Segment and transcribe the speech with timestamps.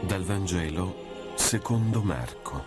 [0.00, 2.64] Dal Vangelo secondo Marco.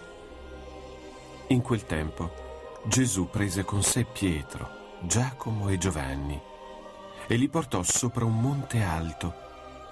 [1.47, 6.39] In quel tempo Gesù prese con sé Pietro, Giacomo e Giovanni
[7.25, 9.34] e li portò sopra un monte alto,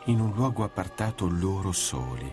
[0.05, 2.31] in un luogo appartato loro soli.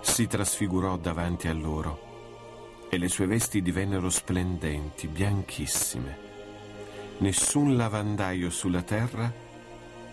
[0.00, 6.18] Si trasfigurò davanti a loro e le sue vesti divennero splendenti, bianchissime.
[7.18, 9.30] Nessun lavandaio sulla terra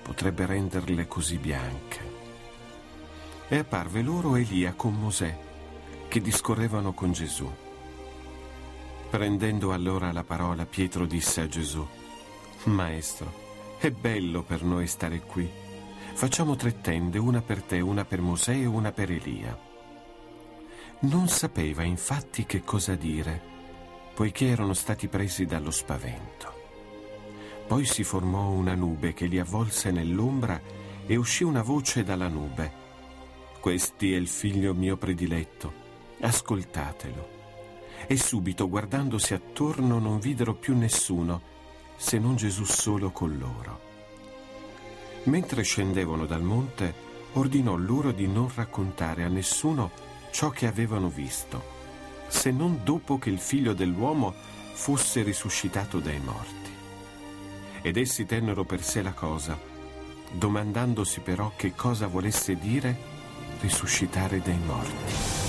[0.03, 2.18] potrebbe renderle così bianche
[3.49, 5.38] e apparve loro Elia con Mosè,
[6.07, 7.52] che discorrevano con Gesù.
[9.09, 11.85] Prendendo allora la parola, Pietro disse a Gesù,
[12.66, 15.49] Maestro, è bello per noi stare qui.
[16.13, 19.57] Facciamo tre tende, una per te, una per Mosè e una per Elia.
[21.02, 23.41] Non sapeva infatti che cosa dire,
[24.13, 26.54] poiché erano stati presi dallo spavento.
[27.68, 30.62] Poi si formò una nube che li avvolse nell'ombra
[31.05, 32.88] e uscì una voce dalla nube.
[33.60, 35.74] Questi è il figlio mio prediletto,
[36.21, 37.38] ascoltatelo.
[38.07, 41.41] E subito, guardandosi attorno, non videro più nessuno,
[41.98, 43.82] se non Gesù solo con loro.
[45.24, 46.93] Mentre scendevano dal monte,
[47.34, 49.91] ordinò loro di non raccontare a nessuno
[50.32, 51.62] ciò che avevano visto,
[52.27, 54.34] se non dopo che il figlio dell'uomo
[54.71, 56.71] fosse risuscitato dai morti.
[57.82, 59.60] Ed essi tennero per sé la cosa,
[60.32, 63.18] domandandosi però che cosa volesse dire
[63.62, 65.48] risuscitare dai morti.